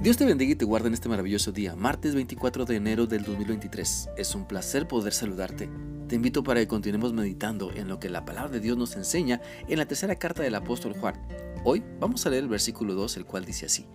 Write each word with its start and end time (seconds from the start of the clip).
Dios 0.00 0.16
te 0.16 0.24
bendiga 0.24 0.52
y 0.52 0.54
te 0.54 0.64
guarde 0.64 0.86
en 0.86 0.94
este 0.94 1.08
maravilloso 1.08 1.50
día, 1.50 1.74
martes 1.74 2.14
24 2.14 2.64
de 2.64 2.76
enero 2.76 3.08
del 3.08 3.24
2023. 3.24 4.10
Es 4.16 4.36
un 4.36 4.46
placer 4.46 4.86
poder 4.86 5.12
saludarte. 5.12 5.68
Te 6.06 6.14
invito 6.14 6.44
para 6.44 6.60
que 6.60 6.68
continuemos 6.68 7.12
meditando 7.12 7.72
en 7.72 7.88
lo 7.88 7.98
que 7.98 8.08
la 8.08 8.24
palabra 8.24 8.52
de 8.52 8.60
Dios 8.60 8.78
nos 8.78 8.94
enseña 8.94 9.40
en 9.66 9.76
la 9.76 9.86
tercera 9.86 10.14
carta 10.14 10.44
del 10.44 10.54
apóstol 10.54 10.94
Juan. 10.94 11.20
Hoy 11.64 11.82
vamos 11.98 12.24
a 12.24 12.30
leer 12.30 12.44
el 12.44 12.48
versículo 12.48 12.94
2, 12.94 13.16
el 13.16 13.24
cual 13.24 13.44
dice 13.44 13.66
así. 13.66 13.86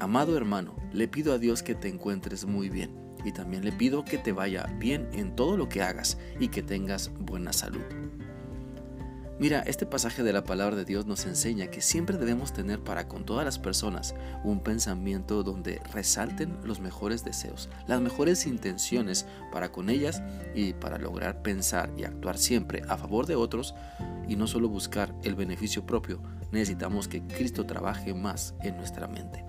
Amado 0.00 0.36
hermano, 0.36 0.76
le 0.92 1.08
pido 1.08 1.32
a 1.32 1.38
Dios 1.38 1.62
que 1.62 1.74
te 1.74 1.88
encuentres 1.88 2.44
muy 2.44 2.68
bien 2.68 2.94
y 3.24 3.32
también 3.32 3.64
le 3.64 3.72
pido 3.72 4.04
que 4.04 4.18
te 4.18 4.32
vaya 4.32 4.66
bien 4.78 5.08
en 5.14 5.34
todo 5.34 5.56
lo 5.56 5.66
que 5.66 5.80
hagas 5.80 6.18
y 6.40 6.48
que 6.48 6.62
tengas 6.62 7.10
buena 7.18 7.54
salud. 7.54 7.80
Mira, 9.42 9.64
este 9.66 9.86
pasaje 9.86 10.22
de 10.22 10.32
la 10.32 10.44
palabra 10.44 10.76
de 10.76 10.84
Dios 10.84 11.06
nos 11.06 11.26
enseña 11.26 11.66
que 11.66 11.80
siempre 11.80 12.16
debemos 12.16 12.52
tener 12.52 12.78
para 12.78 13.08
con 13.08 13.24
todas 13.24 13.44
las 13.44 13.58
personas 13.58 14.14
un 14.44 14.60
pensamiento 14.60 15.42
donde 15.42 15.80
resalten 15.92 16.58
los 16.62 16.78
mejores 16.78 17.24
deseos, 17.24 17.68
las 17.88 18.00
mejores 18.00 18.46
intenciones 18.46 19.26
para 19.50 19.72
con 19.72 19.90
ellas 19.90 20.22
y 20.54 20.74
para 20.74 20.96
lograr 20.96 21.42
pensar 21.42 21.90
y 21.96 22.04
actuar 22.04 22.38
siempre 22.38 22.82
a 22.88 22.96
favor 22.96 23.26
de 23.26 23.34
otros 23.34 23.74
y 24.28 24.36
no 24.36 24.46
solo 24.46 24.68
buscar 24.68 25.12
el 25.24 25.34
beneficio 25.34 25.84
propio, 25.84 26.22
necesitamos 26.52 27.08
que 27.08 27.26
Cristo 27.26 27.66
trabaje 27.66 28.14
más 28.14 28.54
en 28.62 28.76
nuestra 28.76 29.08
mente. 29.08 29.44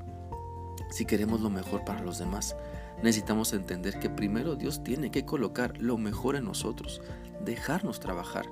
Si 0.89 1.05
queremos 1.05 1.39
lo 1.39 1.51
mejor 1.51 1.85
para 1.85 2.01
los 2.01 2.17
demás, 2.17 2.55
necesitamos 3.01 3.53
entender 3.53 3.99
que 3.99 4.09
primero 4.09 4.55
Dios 4.55 4.83
tiene 4.83 5.11
que 5.11 5.25
colocar 5.25 5.77
lo 5.79 5.97
mejor 5.97 6.35
en 6.35 6.45
nosotros, 6.45 7.01
dejarnos 7.43 7.99
trabajar. 7.99 8.45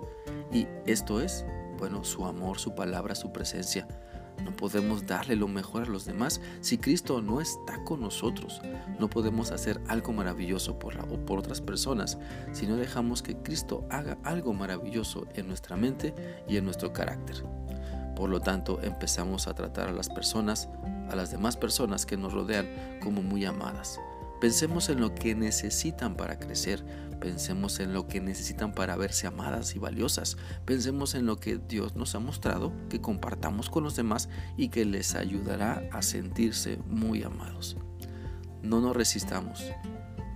Y 0.51 0.67
esto 0.85 1.21
es, 1.21 1.45
bueno, 1.77 2.03
su 2.03 2.25
amor, 2.25 2.59
su 2.59 2.75
palabra, 2.75 3.15
su 3.15 3.31
presencia. 3.31 3.87
No 4.43 4.55
podemos 4.55 5.05
darle 5.05 5.35
lo 5.35 5.47
mejor 5.47 5.83
a 5.83 5.85
los 5.85 6.05
demás 6.05 6.41
si 6.61 6.77
Cristo 6.77 7.21
no 7.21 7.41
está 7.41 7.83
con 7.83 8.01
nosotros. 8.01 8.61
No 8.99 9.09
podemos 9.09 9.51
hacer 9.51 9.79
algo 9.87 10.13
maravilloso 10.13 10.79
por, 10.79 10.95
la, 10.95 11.03
o 11.03 11.25
por 11.25 11.39
otras 11.39 11.61
personas 11.61 12.17
si 12.51 12.65
no 12.65 12.75
dejamos 12.77 13.21
que 13.21 13.37
Cristo 13.37 13.85
haga 13.89 14.17
algo 14.23 14.53
maravilloso 14.53 15.27
en 15.35 15.47
nuestra 15.47 15.75
mente 15.75 16.13
y 16.47 16.57
en 16.57 16.65
nuestro 16.65 16.91
carácter. 16.91 17.43
Por 18.15 18.29
lo 18.29 18.39
tanto, 18.39 18.81
empezamos 18.81 19.47
a 19.47 19.53
tratar 19.53 19.89
a 19.89 19.93
las 19.93 20.09
personas, 20.09 20.69
a 21.09 21.15
las 21.15 21.31
demás 21.31 21.57
personas 21.57 22.05
que 22.05 22.17
nos 22.17 22.33
rodean 22.33 22.67
como 23.01 23.21
muy 23.21 23.45
amadas. 23.45 23.99
Pensemos 24.41 24.89
en 24.89 24.99
lo 24.99 25.13
que 25.13 25.35
necesitan 25.35 26.15
para 26.17 26.39
crecer, 26.39 26.83
pensemos 27.19 27.79
en 27.79 27.93
lo 27.93 28.07
que 28.07 28.19
necesitan 28.19 28.73
para 28.73 28.95
verse 28.95 29.27
amadas 29.27 29.75
y 29.75 29.79
valiosas, 29.79 30.35
pensemos 30.65 31.13
en 31.13 31.27
lo 31.27 31.39
que 31.39 31.59
Dios 31.59 31.95
nos 31.95 32.15
ha 32.15 32.19
mostrado 32.19 32.73
que 32.89 32.99
compartamos 32.99 33.69
con 33.69 33.83
los 33.83 33.95
demás 33.95 34.29
y 34.57 34.69
que 34.69 34.83
les 34.83 35.13
ayudará 35.13 35.87
a 35.91 36.01
sentirse 36.01 36.79
muy 36.87 37.21
amados. 37.21 37.77
No 38.63 38.81
nos 38.81 38.95
resistamos, 38.95 39.63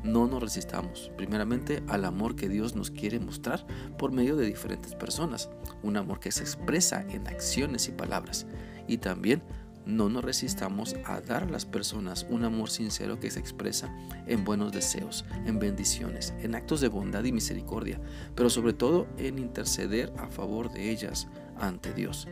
no 0.04 0.28
nos 0.28 0.40
resistamos, 0.40 1.12
primeramente 1.18 1.82
al 1.88 2.06
amor 2.06 2.36
que 2.36 2.48
Dios 2.48 2.76
nos 2.76 2.92
quiere 2.92 3.20
mostrar 3.20 3.66
por 3.98 4.12
medio 4.12 4.36
de 4.36 4.46
diferentes 4.46 4.94
personas, 4.94 5.50
un 5.82 5.98
amor 5.98 6.20
que 6.20 6.32
se 6.32 6.44
expresa 6.44 7.04
en 7.10 7.28
acciones 7.28 7.88
y 7.88 7.92
palabras, 7.92 8.46
y 8.88 9.00
también 9.00 9.42
no 9.86 10.10
nos 10.10 10.24
resistamos 10.24 10.96
a 11.06 11.22
dar 11.22 11.44
a 11.44 11.50
las 11.50 11.66
personas 11.66 12.26
un 12.30 12.44
amor 12.44 12.70
sincero 12.70 13.20
que 13.20 13.32
se 13.32 13.40
expresa 13.40 13.96
en 14.28 14.44
buenos 14.44 14.72
deseos, 14.72 15.26
en 15.46 15.60
bendiciones, 15.60 16.34
en 16.42 16.56
actos 16.56 16.82
de 16.82 16.88
bondad 16.88 17.24
y 17.24 17.32
misericordia, 17.32 18.00
pero 18.36 18.50
sobre 18.50 18.74
todo 18.74 19.08
en 19.18 19.40
interceder 19.40 20.12
a 20.18 20.28
favor 20.28 20.72
de 20.72 20.92
ellas 20.92 21.28
ante 21.58 21.94
Dios. 21.94 22.28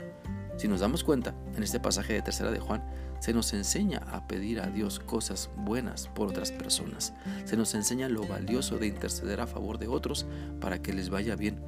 Si 0.57 0.67
nos 0.67 0.81
damos 0.81 1.03
cuenta, 1.03 1.35
en 1.55 1.63
este 1.63 1.79
pasaje 1.79 2.13
de 2.13 2.21
tercera 2.21 2.51
de 2.51 2.59
Juan, 2.59 2.83
se 3.19 3.33
nos 3.33 3.53
enseña 3.53 3.99
a 4.11 4.27
pedir 4.27 4.59
a 4.59 4.67
Dios 4.67 4.99
cosas 4.99 5.49
buenas 5.55 6.09
por 6.09 6.27
otras 6.27 6.51
personas. 6.51 7.13
Se 7.45 7.57
nos 7.57 7.73
enseña 7.73 8.09
lo 8.09 8.27
valioso 8.27 8.77
de 8.77 8.87
interceder 8.87 9.39
a 9.39 9.47
favor 9.47 9.79
de 9.79 9.87
otros 9.87 10.25
para 10.59 10.81
que 10.81 10.93
les 10.93 11.09
vaya 11.09 11.35
bien 11.35 11.59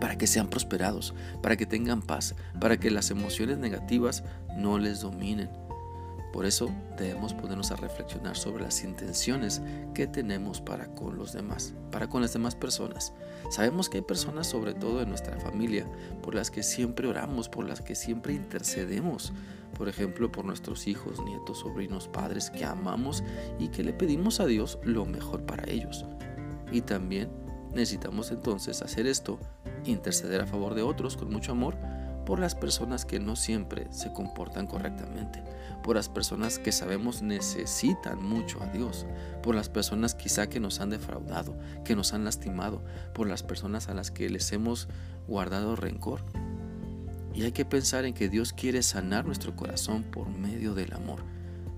para 0.00 0.16
que 0.16 0.26
sean 0.26 0.48
prosperados, 0.48 1.14
para 1.42 1.56
que 1.56 1.66
tengan 1.66 2.02
paz, 2.02 2.34
para 2.60 2.78
que 2.78 2.90
las 2.90 3.10
emociones 3.10 3.58
negativas 3.58 4.24
no 4.56 4.78
les 4.78 5.00
dominen. 5.00 5.48
Por 6.32 6.44
eso 6.44 6.70
debemos 6.98 7.32
ponernos 7.32 7.70
a 7.72 7.76
reflexionar 7.76 8.36
sobre 8.36 8.62
las 8.64 8.84
intenciones 8.84 9.62
que 9.94 10.06
tenemos 10.06 10.60
para 10.60 10.94
con 10.94 11.16
los 11.16 11.32
demás, 11.32 11.74
para 11.90 12.08
con 12.08 12.20
las 12.20 12.32
demás 12.32 12.54
personas. 12.54 13.14
Sabemos 13.50 13.88
que 13.88 13.98
hay 13.98 14.04
personas, 14.04 14.46
sobre 14.46 14.74
todo 14.74 15.00
en 15.00 15.08
nuestra 15.08 15.38
familia, 15.40 15.86
por 16.22 16.34
las 16.34 16.50
que 16.50 16.62
siempre 16.62 17.08
oramos, 17.08 17.48
por 17.48 17.66
las 17.66 17.80
que 17.80 17.94
siempre 17.94 18.34
intercedemos. 18.34 19.32
Por 19.76 19.88
ejemplo, 19.88 20.30
por 20.30 20.44
nuestros 20.44 20.86
hijos, 20.86 21.24
nietos, 21.24 21.60
sobrinos, 21.60 22.08
padres 22.08 22.50
que 22.50 22.64
amamos 22.64 23.22
y 23.58 23.68
que 23.68 23.82
le 23.82 23.92
pedimos 23.92 24.40
a 24.40 24.46
Dios 24.46 24.78
lo 24.82 25.06
mejor 25.06 25.44
para 25.46 25.68
ellos. 25.70 26.04
Y 26.70 26.82
también 26.82 27.30
necesitamos 27.72 28.30
entonces 28.30 28.82
hacer 28.82 29.06
esto 29.06 29.38
interceder 29.84 30.40
a 30.40 30.46
favor 30.46 30.74
de 30.74 30.82
otros 30.82 31.16
con 31.16 31.30
mucho 31.30 31.52
amor 31.52 31.76
por 32.28 32.40
las 32.40 32.54
personas 32.54 33.06
que 33.06 33.18
no 33.18 33.36
siempre 33.36 33.86
se 33.90 34.12
comportan 34.12 34.66
correctamente, 34.66 35.42
por 35.82 35.96
las 35.96 36.10
personas 36.10 36.58
que 36.58 36.72
sabemos 36.72 37.22
necesitan 37.22 38.22
mucho 38.22 38.62
a 38.62 38.66
Dios, 38.66 39.06
por 39.42 39.54
las 39.54 39.70
personas 39.70 40.14
quizá 40.14 40.46
que 40.46 40.60
nos 40.60 40.80
han 40.80 40.90
defraudado, 40.90 41.56
que 41.86 41.96
nos 41.96 42.12
han 42.12 42.26
lastimado, 42.26 42.84
por 43.14 43.28
las 43.28 43.42
personas 43.42 43.88
a 43.88 43.94
las 43.94 44.10
que 44.10 44.28
les 44.28 44.52
hemos 44.52 44.88
guardado 45.26 45.74
rencor. 45.74 46.22
Y 47.32 47.44
hay 47.44 47.52
que 47.52 47.64
pensar 47.64 48.04
en 48.04 48.12
que 48.12 48.28
Dios 48.28 48.52
quiere 48.52 48.82
sanar 48.82 49.24
nuestro 49.24 49.56
corazón 49.56 50.02
por 50.02 50.28
medio 50.28 50.74
del 50.74 50.92
amor, 50.92 51.24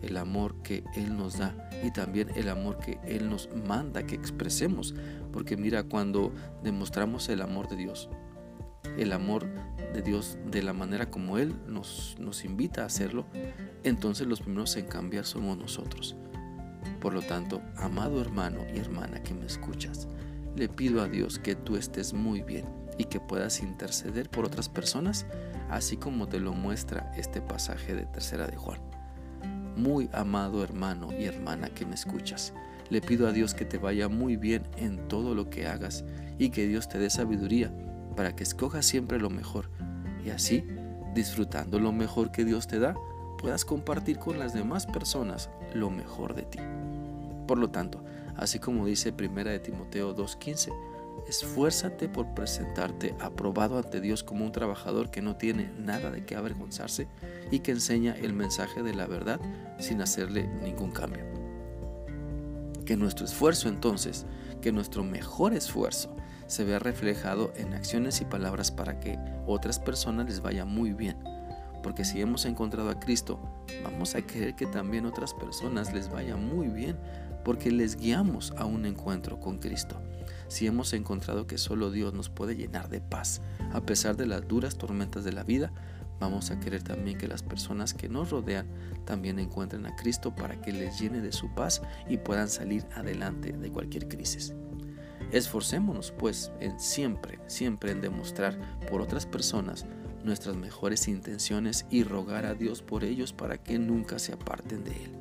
el 0.02 0.16
amor 0.16 0.62
que 0.62 0.84
Él 0.94 1.16
nos 1.16 1.38
da 1.38 1.54
y 1.82 1.90
también 1.90 2.28
el 2.34 2.48
amor 2.48 2.78
que 2.78 2.98
Él 3.04 3.28
nos 3.28 3.48
manda 3.66 4.06
que 4.06 4.14
expresemos. 4.14 4.94
Porque 5.32 5.56
mira, 5.56 5.82
cuando 5.84 6.32
demostramos 6.62 7.28
el 7.28 7.42
amor 7.42 7.68
de 7.68 7.76
Dios, 7.76 8.08
el 8.98 9.12
amor 9.12 9.46
de 9.92 10.02
Dios 10.02 10.38
de 10.50 10.62
la 10.62 10.72
manera 10.72 11.10
como 11.10 11.38
Él 11.38 11.54
nos, 11.66 12.16
nos 12.18 12.44
invita 12.44 12.82
a 12.82 12.86
hacerlo, 12.86 13.26
entonces 13.82 14.26
los 14.26 14.40
primeros 14.40 14.76
en 14.76 14.86
cambiar 14.86 15.24
somos 15.24 15.56
nosotros. 15.56 16.16
Por 17.00 17.14
lo 17.14 17.22
tanto, 17.22 17.62
amado 17.76 18.20
hermano 18.20 18.60
y 18.74 18.78
hermana 18.78 19.22
que 19.22 19.34
me 19.34 19.46
escuchas, 19.46 20.08
le 20.56 20.68
pido 20.68 21.02
a 21.02 21.08
Dios 21.08 21.38
que 21.38 21.54
tú 21.54 21.76
estés 21.76 22.12
muy 22.12 22.42
bien 22.42 22.66
y 22.98 23.04
que 23.04 23.20
puedas 23.20 23.60
interceder 23.60 24.28
por 24.28 24.44
otras 24.44 24.68
personas, 24.68 25.26
así 25.70 25.96
como 25.96 26.28
te 26.28 26.40
lo 26.40 26.52
muestra 26.52 27.12
este 27.16 27.40
pasaje 27.40 27.94
de 27.94 28.04
Tercera 28.06 28.46
de 28.46 28.56
Juan. 28.56 28.80
Muy 29.76 30.08
amado 30.12 30.62
hermano 30.62 31.08
y 31.12 31.24
hermana 31.24 31.68
que 31.70 31.86
me 31.86 31.94
escuchas, 31.94 32.52
le 32.90 33.00
pido 33.00 33.26
a 33.26 33.32
Dios 33.32 33.54
que 33.54 33.64
te 33.64 33.78
vaya 33.78 34.08
muy 34.08 34.36
bien 34.36 34.64
en 34.76 35.08
todo 35.08 35.34
lo 35.34 35.48
que 35.48 35.66
hagas 35.66 36.04
y 36.38 36.50
que 36.50 36.66
Dios 36.66 36.88
te 36.88 36.98
dé 36.98 37.10
sabiduría 37.10 37.72
para 38.16 38.34
que 38.34 38.42
escojas 38.42 38.84
siempre 38.84 39.18
lo 39.18 39.30
mejor 39.30 39.70
y 40.24 40.30
así, 40.30 40.64
disfrutando 41.14 41.78
lo 41.78 41.92
mejor 41.92 42.30
que 42.30 42.44
Dios 42.44 42.66
te 42.66 42.78
da, 42.78 42.94
puedas 43.38 43.64
compartir 43.64 44.18
con 44.18 44.38
las 44.38 44.52
demás 44.52 44.86
personas 44.86 45.48
lo 45.74 45.90
mejor 45.90 46.34
de 46.34 46.42
ti. 46.42 46.58
Por 47.46 47.58
lo 47.58 47.70
tanto, 47.70 48.04
así 48.36 48.58
como 48.58 48.86
dice 48.86 49.14
1 49.18 49.44
de 49.44 49.58
Timoteo 49.58 50.14
2.15, 50.14 50.72
esfuérzate 51.28 52.08
por 52.08 52.34
presentarte 52.34 53.14
aprobado 53.20 53.78
ante 53.78 54.00
Dios 54.00 54.22
como 54.22 54.44
un 54.44 54.52
trabajador 54.52 55.10
que 55.10 55.22
no 55.22 55.36
tiene 55.36 55.72
nada 55.78 56.10
de 56.10 56.24
qué 56.24 56.36
avergonzarse 56.36 57.08
y 57.50 57.60
que 57.60 57.72
enseña 57.72 58.14
el 58.16 58.32
mensaje 58.32 58.82
de 58.82 58.94
la 58.94 59.06
verdad 59.06 59.40
sin 59.78 60.02
hacerle 60.02 60.48
ningún 60.62 60.90
cambio. 60.90 61.24
Que 62.84 62.96
nuestro 62.96 63.24
esfuerzo 63.24 63.68
entonces, 63.68 64.26
que 64.60 64.72
nuestro 64.72 65.04
mejor 65.04 65.54
esfuerzo 65.54 66.16
se 66.46 66.64
vea 66.64 66.80
reflejado 66.80 67.52
en 67.56 67.74
acciones 67.74 68.20
y 68.20 68.24
palabras 68.24 68.72
para 68.72 68.98
que 68.98 69.18
otras 69.46 69.78
personas 69.78 70.26
les 70.26 70.40
vaya 70.40 70.64
muy 70.64 70.92
bien. 70.92 71.16
Porque 71.82 72.04
si 72.04 72.20
hemos 72.20 72.44
encontrado 72.44 72.90
a 72.90 72.98
Cristo, 72.98 73.38
vamos 73.84 74.14
a 74.14 74.22
querer 74.22 74.54
que 74.54 74.66
también 74.66 75.06
otras 75.06 75.32
personas 75.32 75.94
les 75.94 76.10
vaya 76.10 76.36
muy 76.36 76.68
bien, 76.68 76.98
porque 77.44 77.70
les 77.70 77.96
guiamos 77.96 78.52
a 78.56 78.64
un 78.64 78.86
encuentro 78.86 79.40
con 79.40 79.58
Cristo. 79.58 80.00
Si 80.48 80.66
hemos 80.66 80.92
encontrado 80.92 81.46
que 81.46 81.58
solo 81.58 81.90
Dios 81.90 82.12
nos 82.12 82.28
puede 82.28 82.56
llenar 82.56 82.88
de 82.88 83.00
paz, 83.00 83.40
a 83.72 83.80
pesar 83.82 84.16
de 84.16 84.26
las 84.26 84.46
duras 84.48 84.76
tormentas 84.76 85.24
de 85.24 85.32
la 85.32 85.44
vida, 85.44 85.72
vamos 86.18 86.50
a 86.50 86.58
querer 86.58 86.82
también 86.82 87.18
que 87.18 87.28
las 87.28 87.42
personas 87.42 87.94
que 87.94 88.08
nos 88.08 88.30
rodean 88.30 88.66
también 89.04 89.38
encuentren 89.38 89.86
a 89.86 89.96
Cristo 89.96 90.34
para 90.34 90.60
que 90.60 90.72
les 90.72 91.00
llene 91.00 91.20
de 91.20 91.32
su 91.32 91.54
paz 91.54 91.82
y 92.08 92.18
puedan 92.18 92.48
salir 92.48 92.84
adelante 92.94 93.52
de 93.52 93.70
cualquier 93.70 94.08
crisis. 94.08 94.52
Esforcémonos 95.32 96.10
pues 96.12 96.50
en 96.60 96.78
siempre, 96.80 97.38
siempre 97.46 97.92
en 97.92 98.00
demostrar 98.00 98.58
por 98.90 99.00
otras 99.00 99.26
personas 99.26 99.86
nuestras 100.24 100.56
mejores 100.56 101.08
intenciones 101.08 101.86
y 101.90 102.02
rogar 102.02 102.44
a 102.44 102.54
Dios 102.54 102.82
por 102.82 103.04
ellos 103.04 103.32
para 103.32 103.56
que 103.58 103.78
nunca 103.78 104.18
se 104.18 104.32
aparten 104.32 104.84
de 104.84 105.04
Él. 105.04 105.19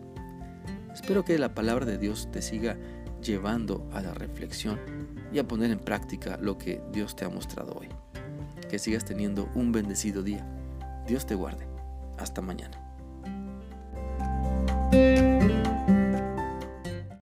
Espero 0.94 1.24
que 1.24 1.38
la 1.38 1.54
palabra 1.54 1.86
de 1.86 1.98
Dios 1.98 2.30
te 2.32 2.42
siga 2.42 2.78
llevando 3.22 3.88
a 3.94 4.02
la 4.02 4.14
reflexión 4.14 4.80
y 5.32 5.40
a 5.40 5.48
poner 5.48 5.72
en 5.72 5.80
práctica 5.80 6.38
lo 6.42 6.58
que 6.58 6.82
Dios 6.92 7.16
te 7.16 7.26
ha 7.26 7.30
mostrado 7.30 7.74
hoy. 7.74 7.90
Que 8.70 8.80
sigas 8.80 9.06
teniendo 9.06 9.50
un 9.56 9.72
bendecido 9.72 10.24
día. 10.24 10.46
Dios 11.08 11.26
te 11.26 11.36
guarde. 11.36 11.68
Hasta 12.18 12.42
mañana. 12.42 12.89